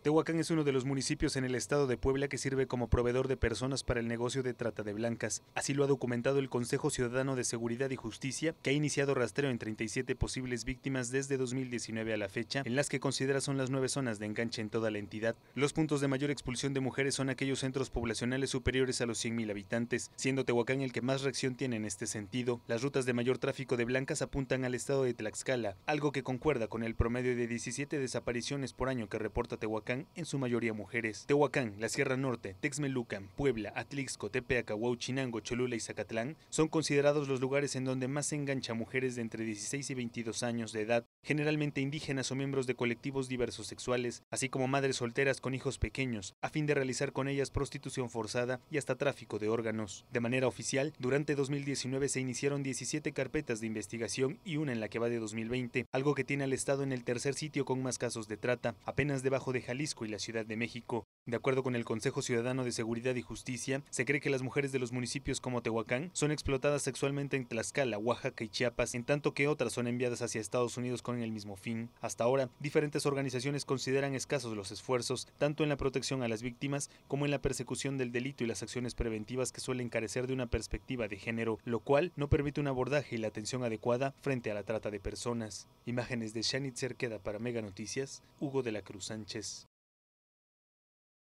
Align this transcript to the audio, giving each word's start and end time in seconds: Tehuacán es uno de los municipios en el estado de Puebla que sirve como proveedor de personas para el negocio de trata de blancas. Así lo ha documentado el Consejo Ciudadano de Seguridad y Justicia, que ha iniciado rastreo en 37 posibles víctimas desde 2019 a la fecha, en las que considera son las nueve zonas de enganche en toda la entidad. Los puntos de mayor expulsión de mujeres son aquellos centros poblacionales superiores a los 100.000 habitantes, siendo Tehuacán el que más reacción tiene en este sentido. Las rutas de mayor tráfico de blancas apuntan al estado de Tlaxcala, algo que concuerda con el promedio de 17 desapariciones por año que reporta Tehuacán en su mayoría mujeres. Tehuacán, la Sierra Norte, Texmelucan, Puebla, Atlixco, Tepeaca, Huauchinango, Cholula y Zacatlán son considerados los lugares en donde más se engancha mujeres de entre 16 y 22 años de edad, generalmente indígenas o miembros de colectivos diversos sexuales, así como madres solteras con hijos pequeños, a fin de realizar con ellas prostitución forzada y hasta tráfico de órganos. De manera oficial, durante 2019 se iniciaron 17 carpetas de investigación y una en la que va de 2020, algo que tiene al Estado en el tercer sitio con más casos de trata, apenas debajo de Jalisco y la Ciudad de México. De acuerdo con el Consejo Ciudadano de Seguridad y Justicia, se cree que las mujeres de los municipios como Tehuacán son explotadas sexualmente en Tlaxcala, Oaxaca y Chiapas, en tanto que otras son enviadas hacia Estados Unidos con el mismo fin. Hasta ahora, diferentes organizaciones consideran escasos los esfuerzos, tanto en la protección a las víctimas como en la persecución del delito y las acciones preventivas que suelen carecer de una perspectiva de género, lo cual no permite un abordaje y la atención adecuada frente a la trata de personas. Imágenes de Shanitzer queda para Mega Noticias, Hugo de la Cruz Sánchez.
Tehuacán 0.00 0.38
es 0.38 0.52
uno 0.52 0.62
de 0.62 0.70
los 0.70 0.84
municipios 0.84 1.34
en 1.34 1.44
el 1.44 1.56
estado 1.56 1.88
de 1.88 1.96
Puebla 1.96 2.28
que 2.28 2.38
sirve 2.38 2.68
como 2.68 2.88
proveedor 2.88 3.26
de 3.26 3.36
personas 3.36 3.82
para 3.82 3.98
el 3.98 4.06
negocio 4.06 4.44
de 4.44 4.54
trata 4.54 4.84
de 4.84 4.92
blancas. 4.92 5.42
Así 5.56 5.74
lo 5.74 5.82
ha 5.82 5.88
documentado 5.88 6.38
el 6.38 6.48
Consejo 6.48 6.88
Ciudadano 6.88 7.34
de 7.34 7.42
Seguridad 7.42 7.90
y 7.90 7.96
Justicia, 7.96 8.54
que 8.62 8.70
ha 8.70 8.72
iniciado 8.72 9.14
rastreo 9.14 9.50
en 9.50 9.58
37 9.58 10.14
posibles 10.14 10.64
víctimas 10.64 11.10
desde 11.10 11.36
2019 11.36 12.14
a 12.14 12.16
la 12.16 12.28
fecha, 12.28 12.62
en 12.64 12.76
las 12.76 12.88
que 12.88 13.00
considera 13.00 13.40
son 13.40 13.58
las 13.58 13.70
nueve 13.70 13.88
zonas 13.88 14.20
de 14.20 14.26
enganche 14.26 14.62
en 14.62 14.70
toda 14.70 14.92
la 14.92 14.98
entidad. 14.98 15.34
Los 15.56 15.72
puntos 15.72 16.00
de 16.00 16.06
mayor 16.06 16.30
expulsión 16.30 16.74
de 16.74 16.80
mujeres 16.80 17.16
son 17.16 17.28
aquellos 17.28 17.58
centros 17.58 17.90
poblacionales 17.90 18.50
superiores 18.50 19.00
a 19.00 19.06
los 19.06 19.22
100.000 19.24 19.50
habitantes, 19.50 20.12
siendo 20.14 20.44
Tehuacán 20.44 20.80
el 20.80 20.92
que 20.92 21.02
más 21.02 21.22
reacción 21.22 21.56
tiene 21.56 21.74
en 21.74 21.84
este 21.84 22.06
sentido. 22.06 22.60
Las 22.68 22.82
rutas 22.82 23.04
de 23.04 23.14
mayor 23.14 23.38
tráfico 23.38 23.76
de 23.76 23.84
blancas 23.84 24.22
apuntan 24.22 24.64
al 24.64 24.76
estado 24.76 25.02
de 25.02 25.14
Tlaxcala, 25.14 25.76
algo 25.86 26.12
que 26.12 26.22
concuerda 26.22 26.68
con 26.68 26.84
el 26.84 26.94
promedio 26.94 27.34
de 27.34 27.48
17 27.48 27.98
desapariciones 27.98 28.72
por 28.72 28.88
año 28.88 29.08
que 29.08 29.18
reporta 29.18 29.56
Tehuacán 29.56 29.87
en 29.88 30.26
su 30.26 30.38
mayoría 30.38 30.74
mujeres. 30.74 31.24
Tehuacán, 31.26 31.74
la 31.78 31.88
Sierra 31.88 32.18
Norte, 32.18 32.54
Texmelucan, 32.60 33.28
Puebla, 33.36 33.72
Atlixco, 33.74 34.30
Tepeaca, 34.30 34.74
Huauchinango, 34.74 35.40
Cholula 35.40 35.76
y 35.76 35.80
Zacatlán 35.80 36.36
son 36.50 36.68
considerados 36.68 37.26
los 37.26 37.40
lugares 37.40 37.74
en 37.74 37.84
donde 37.84 38.06
más 38.06 38.26
se 38.26 38.36
engancha 38.36 38.74
mujeres 38.74 39.16
de 39.16 39.22
entre 39.22 39.44
16 39.44 39.88
y 39.88 39.94
22 39.94 40.42
años 40.42 40.72
de 40.72 40.82
edad, 40.82 41.06
generalmente 41.22 41.80
indígenas 41.80 42.30
o 42.30 42.34
miembros 42.34 42.66
de 42.66 42.74
colectivos 42.74 43.28
diversos 43.28 43.66
sexuales, 43.66 44.22
así 44.30 44.50
como 44.50 44.68
madres 44.68 44.96
solteras 44.96 45.40
con 45.40 45.54
hijos 45.54 45.78
pequeños, 45.78 46.34
a 46.42 46.50
fin 46.50 46.66
de 46.66 46.74
realizar 46.74 47.12
con 47.12 47.26
ellas 47.26 47.50
prostitución 47.50 48.10
forzada 48.10 48.60
y 48.70 48.76
hasta 48.76 48.96
tráfico 48.96 49.38
de 49.38 49.48
órganos. 49.48 50.04
De 50.12 50.20
manera 50.20 50.48
oficial, 50.48 50.92
durante 50.98 51.34
2019 51.34 52.10
se 52.10 52.20
iniciaron 52.20 52.62
17 52.62 53.12
carpetas 53.12 53.60
de 53.60 53.66
investigación 53.66 54.38
y 54.44 54.58
una 54.58 54.72
en 54.72 54.80
la 54.80 54.88
que 54.88 54.98
va 54.98 55.08
de 55.08 55.18
2020, 55.18 55.86
algo 55.92 56.14
que 56.14 56.24
tiene 56.24 56.44
al 56.44 56.52
Estado 56.52 56.82
en 56.82 56.92
el 56.92 57.04
tercer 57.04 57.32
sitio 57.32 57.64
con 57.64 57.82
más 57.82 57.96
casos 57.96 58.28
de 58.28 58.36
trata, 58.36 58.74
apenas 58.84 59.22
debajo 59.22 59.52
de 59.52 59.62
Jalisco 59.62 59.77
y 59.78 60.08
la 60.08 60.18
Ciudad 60.18 60.44
de 60.44 60.56
México. 60.56 61.06
De 61.24 61.36
acuerdo 61.36 61.62
con 61.62 61.76
el 61.76 61.84
Consejo 61.84 62.22
Ciudadano 62.22 62.64
de 62.64 62.72
Seguridad 62.72 63.14
y 63.14 63.20
Justicia, 63.20 63.82
se 63.90 64.06
cree 64.06 64.20
que 64.20 64.30
las 64.30 64.42
mujeres 64.42 64.72
de 64.72 64.78
los 64.78 64.92
municipios 64.92 65.40
como 65.40 65.60
Tehuacán 65.60 66.10
son 66.14 66.32
explotadas 66.32 66.80
sexualmente 66.82 67.36
en 67.36 67.46
Tlaxcala, 67.46 67.98
Oaxaca 67.98 68.44
y 68.44 68.48
Chiapas, 68.48 68.94
en 68.94 69.04
tanto 69.04 69.34
que 69.34 69.46
otras 69.46 69.74
son 69.74 69.86
enviadas 69.86 70.22
hacia 70.22 70.40
Estados 70.40 70.78
Unidos 70.78 71.02
con 71.02 71.20
el 71.20 71.30
mismo 71.30 71.56
fin. 71.56 71.90
Hasta 72.00 72.24
ahora, 72.24 72.48
diferentes 72.60 73.04
organizaciones 73.04 73.66
consideran 73.66 74.14
escasos 74.14 74.56
los 74.56 74.70
esfuerzos, 74.70 75.28
tanto 75.36 75.62
en 75.62 75.68
la 75.68 75.76
protección 75.76 76.22
a 76.22 76.28
las 76.28 76.42
víctimas 76.42 76.90
como 77.08 77.26
en 77.26 77.30
la 77.30 77.42
persecución 77.42 77.98
del 77.98 78.10
delito 78.10 78.42
y 78.42 78.46
las 78.46 78.62
acciones 78.62 78.94
preventivas 78.94 79.52
que 79.52 79.60
suelen 79.60 79.90
carecer 79.90 80.26
de 80.26 80.32
una 80.32 80.46
perspectiva 80.46 81.08
de 81.08 81.18
género, 81.18 81.58
lo 81.64 81.80
cual 81.80 82.12
no 82.16 82.28
permite 82.28 82.60
un 82.60 82.68
abordaje 82.68 83.16
y 83.16 83.18
la 83.18 83.28
atención 83.28 83.62
adecuada 83.64 84.14
frente 84.22 84.50
a 84.50 84.54
la 84.54 84.62
trata 84.62 84.90
de 84.90 84.98
personas. 84.98 85.68
Imágenes 85.84 86.32
de 86.32 86.42
Shanitzer 86.42 86.96
queda 86.96 87.18
para 87.18 87.38
Mega 87.38 87.60
Noticias, 87.60 88.22
Hugo 88.40 88.62
de 88.62 88.72
la 88.72 88.82
Cruz 88.82 89.06
Sánchez. 89.06 89.68